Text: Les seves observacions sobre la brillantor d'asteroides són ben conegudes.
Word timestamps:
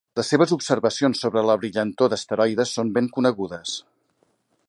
Les 0.19 0.29
seves 0.33 0.53
observacions 0.55 1.21
sobre 1.25 1.43
la 1.49 1.57
brillantor 1.65 2.11
d'asteroides 2.13 2.73
són 2.79 2.91
ben 2.97 3.13
conegudes. 3.19 3.77